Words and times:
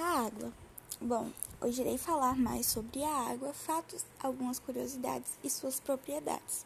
A 0.00 0.26
água. 0.26 0.52
Bom, 1.00 1.28
hoje 1.60 1.80
irei 1.80 1.98
falar 1.98 2.36
mais 2.36 2.66
sobre 2.66 3.02
a 3.02 3.30
água, 3.32 3.52
fatos, 3.52 4.06
algumas 4.22 4.60
curiosidades 4.60 5.32
e 5.42 5.50
suas 5.50 5.80
propriedades. 5.80 6.64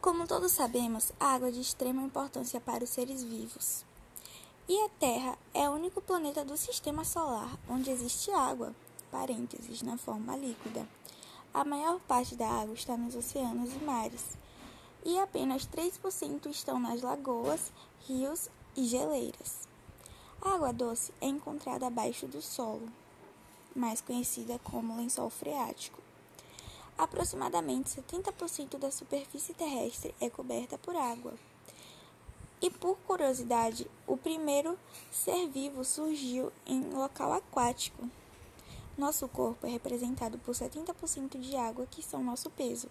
Como 0.00 0.26
todos 0.26 0.50
sabemos, 0.50 1.12
a 1.20 1.34
água 1.34 1.50
é 1.50 1.52
de 1.52 1.60
extrema 1.60 2.02
importância 2.02 2.60
para 2.60 2.82
os 2.82 2.90
seres 2.90 3.22
vivos. 3.22 3.84
E 4.68 4.76
a 4.76 4.88
Terra 4.98 5.38
é 5.54 5.70
o 5.70 5.74
único 5.74 6.02
planeta 6.02 6.44
do 6.44 6.56
sistema 6.56 7.04
solar 7.04 7.56
onde 7.68 7.92
existe 7.92 8.32
água, 8.32 8.74
parênteses, 9.08 9.82
na 9.82 9.96
forma 9.96 10.36
líquida. 10.36 10.84
A 11.54 11.64
maior 11.64 12.00
parte 12.00 12.34
da 12.34 12.48
água 12.48 12.74
está 12.74 12.96
nos 12.96 13.14
oceanos 13.14 13.72
e 13.72 13.78
mares, 13.84 14.36
e 15.04 15.16
apenas 15.20 15.64
3% 15.68 16.46
estão 16.50 16.80
nas 16.80 17.02
lagoas, 17.02 17.70
rios 18.08 18.50
e 18.76 18.82
geleiras. 18.82 19.75
A 20.46 20.54
água 20.54 20.72
doce 20.72 21.12
é 21.20 21.26
encontrada 21.26 21.88
abaixo 21.88 22.24
do 22.28 22.40
solo, 22.40 22.88
mais 23.74 24.00
conhecida 24.00 24.60
como 24.60 24.96
lençol 24.96 25.28
freático. 25.28 26.00
Aproximadamente 26.96 27.90
70% 28.00 28.78
da 28.78 28.92
superfície 28.92 29.52
terrestre 29.54 30.14
é 30.20 30.30
coberta 30.30 30.78
por 30.78 30.94
água. 30.94 31.34
E 32.62 32.70
por 32.70 32.96
curiosidade, 32.98 33.90
o 34.06 34.16
primeiro 34.16 34.78
ser 35.10 35.48
vivo 35.48 35.84
surgiu 35.84 36.52
em 36.64 36.80
local 36.92 37.32
aquático. 37.32 38.08
Nosso 38.96 39.26
corpo 39.26 39.66
é 39.66 39.70
representado 39.70 40.38
por 40.38 40.54
70% 40.54 41.40
de 41.40 41.56
água, 41.56 41.88
que 41.90 42.04
são 42.04 42.22
nosso 42.22 42.48
peso, 42.50 42.88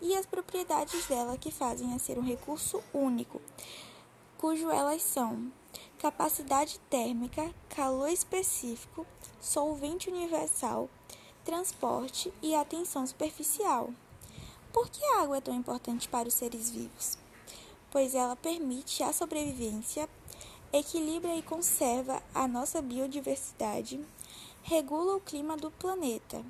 e 0.00 0.14
as 0.14 0.24
propriedades 0.24 1.04
dela 1.06 1.36
que 1.36 1.50
fazem 1.50 1.92
a 1.94 1.98
ser 1.98 2.16
um 2.16 2.24
recurso 2.24 2.80
único, 2.94 3.40
cujo 4.40 4.70
elas 4.70 5.02
são 5.02 5.52
capacidade 5.98 6.80
térmica, 6.88 7.54
calor 7.68 8.08
específico, 8.08 9.06
solvente 9.38 10.08
universal, 10.08 10.88
transporte 11.44 12.32
e 12.40 12.54
atenção 12.54 13.06
superficial. 13.06 13.90
Por 14.72 14.88
que 14.88 15.04
a 15.04 15.20
água 15.20 15.36
é 15.36 15.40
tão 15.42 15.54
importante 15.54 16.08
para 16.08 16.26
os 16.26 16.32
seres 16.32 16.70
vivos? 16.70 17.18
Pois 17.90 18.14
ela 18.14 18.34
permite 18.34 19.02
a 19.02 19.12
sobrevivência, 19.12 20.08
equilibra 20.72 21.36
e 21.36 21.42
conserva 21.42 22.22
a 22.34 22.48
nossa 22.48 22.80
biodiversidade, 22.80 24.00
regula 24.62 25.16
o 25.16 25.20
clima 25.20 25.54
do 25.54 25.70
planeta. 25.70 26.42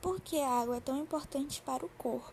Por 0.00 0.20
que 0.20 0.38
a 0.38 0.48
água 0.48 0.76
é 0.76 0.80
tão 0.80 0.96
importante 1.00 1.60
para 1.62 1.84
o 1.84 1.88
corpo? 1.98 2.32